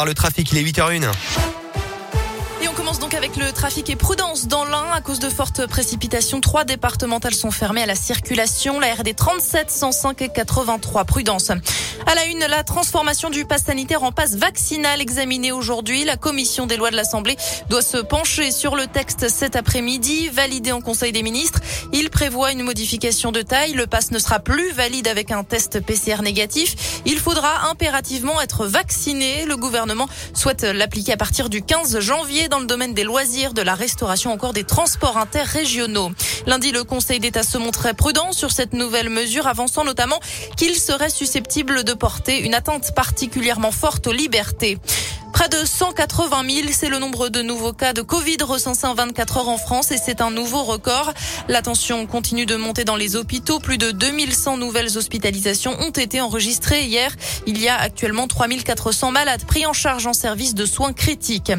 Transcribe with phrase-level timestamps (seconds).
[0.00, 0.50] par le trafic.
[0.52, 1.59] Il est 8h01.
[2.90, 6.40] Commence donc avec le trafic et prudence dans l'Ain à cause de fortes précipitations.
[6.40, 8.80] Trois départementales sont fermées à la circulation.
[8.80, 11.04] La RD 37, 105 et 83.
[11.04, 11.50] Prudence.
[11.50, 16.02] À la une, la transformation du pass sanitaire en passe vaccinal examiné aujourd'hui.
[16.02, 17.36] La commission des lois de l'Assemblée
[17.68, 21.60] doit se pencher sur le texte cet après-midi, validé en Conseil des ministres.
[21.92, 23.74] Il prévoit une modification de taille.
[23.74, 27.02] Le pass ne sera plus valide avec un test PCR négatif.
[27.06, 29.44] Il faudra impérativement être vacciné.
[29.44, 33.62] Le gouvernement souhaite l'appliquer à partir du 15 janvier dans le domaine des loisirs, de
[33.62, 36.10] la restauration, encore des transports interrégionaux.
[36.46, 40.18] Lundi, le Conseil d'État se montrait prudent sur cette nouvelle mesure, avançant notamment
[40.56, 44.78] qu'il serait susceptible de porter une atteinte particulièrement forte aux libertés.
[45.32, 49.38] Près de 180 000, c'est le nombre de nouveaux cas de Covid recensés en 24
[49.38, 51.12] heures en France et c'est un nouveau record.
[51.48, 53.58] La tension continue de monter dans les hôpitaux.
[53.58, 57.14] Plus de 2100 nouvelles hospitalisations ont été enregistrées hier.
[57.46, 61.52] Il y a actuellement 3400 malades pris en charge en service de soins critiques.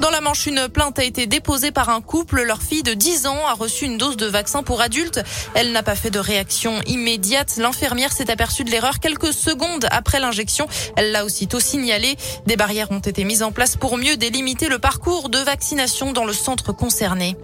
[0.00, 2.42] Dans la Manche, une plainte a été déposée par un couple.
[2.42, 5.20] Leur fille de 10 ans a reçu une dose de vaccin pour adultes.
[5.54, 7.56] Elle n'a pas fait de réaction immédiate.
[7.56, 10.68] L'infirmière s'est aperçue de l'erreur quelques secondes après l'injection.
[10.96, 12.16] Elle l'a aussitôt signalé.
[12.46, 16.24] Des barrières ont été mises en place pour mieux délimiter le parcours de vaccination dans
[16.24, 17.36] le centre concerné.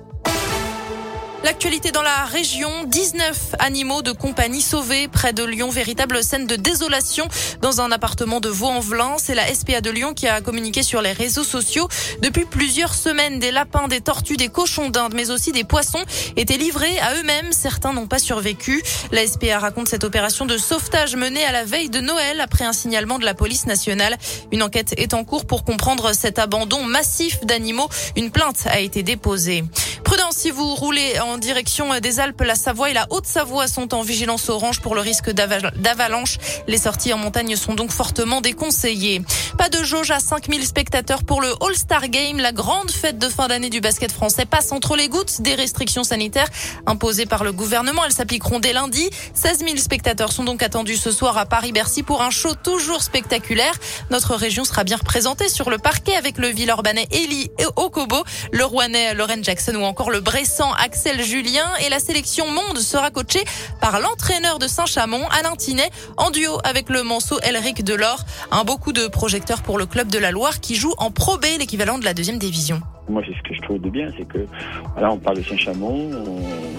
[1.45, 6.57] L'actualité dans la région, 19 animaux de compagnie sauvés près de Lyon, véritable scène de
[6.57, 7.29] désolation
[7.61, 9.17] dans un appartement de Vaux-en-Velin.
[9.19, 11.87] C'est la SPA de Lyon qui a communiqué sur les réseaux sociaux.
[12.23, 16.03] Depuis plusieurs semaines, des lapins, des tortues, des cochons d'Inde, mais aussi des poissons
[16.37, 17.53] étaient livrés à eux-mêmes.
[17.53, 18.83] Certains n'ont pas survécu.
[19.13, 22.73] La SPA raconte cette opération de sauvetage menée à la veille de Noël après un
[22.73, 24.17] signalement de la police nationale.
[24.51, 27.91] Une enquête est en cours pour comprendre cet abandon massif d'animaux.
[28.17, 29.63] Une plainte a été déposée.
[30.05, 34.03] Prudence si vous roulez en direction des Alpes, la Savoie et la Haute-Savoie sont en
[34.03, 36.39] vigilance orange pour le risque d'avalanche.
[36.67, 39.23] Les sorties en montagne sont donc fortement déconseillées.
[39.57, 42.39] Pas de jauge à 5000 spectateurs pour le All-Star Game.
[42.39, 46.03] La grande fête de fin d'année du basket français passe entre les gouttes des restrictions
[46.03, 46.49] sanitaires
[46.87, 48.03] imposées par le gouvernement.
[48.05, 49.09] Elles s'appliqueront dès lundi.
[49.35, 53.75] 16 000 spectateurs sont donc attendus ce soir à Paris-Bercy pour un show toujours spectaculaire.
[54.11, 59.15] Notre région sera bien représentée sur le parquet avec le Villeurbanais Eli Okobo, le Rouennais
[59.15, 61.67] Lauren Jackson ou encore le Bressan Axel Julien.
[61.85, 63.45] Et la sélection monde sera coachée
[63.81, 68.25] par l'entraîneur de Saint-Chamond, Alain Tinet, en duo avec le Manceau Elric Delors.
[68.51, 71.37] Un beau coup de projecteur pour le club de la Loire qui joue en Pro
[71.37, 72.81] B, l'équivalent de la deuxième division.
[73.09, 74.47] Moi, c'est ce que je trouve de bien, c'est que
[74.95, 76.11] voilà, on parle de Saint-Chamond,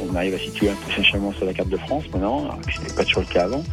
[0.10, 2.96] on, arrive à situer un peu Saint-Chamond sur la carte de France maintenant, ce n'était
[2.96, 3.64] pas toujours le cas avant.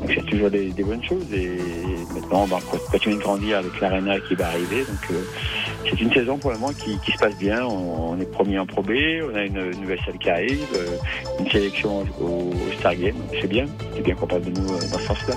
[0.00, 1.58] Donc c'est toujours des, bonnes choses et
[2.14, 2.58] maintenant on va
[2.90, 4.84] continuer de grandir avec l'Arena qui va arriver.
[5.10, 5.14] Euh,
[5.88, 7.64] c'est une saison pour le moment qui, qui se passe bien.
[7.64, 8.92] On, on, est premier en Pro B,
[9.30, 10.96] on a une nouvelle salle qui arrive, euh,
[11.38, 13.16] une sélection au, au Star Game.
[13.40, 15.34] C'est bien, c'est bien qu'on parle de nous euh, dans ce sens-là.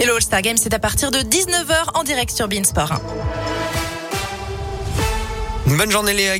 [0.00, 2.92] Et le All-Star Game, c'est à partir de 19h en direct sur Beansport.
[5.66, 6.38] Une bonne journée Léa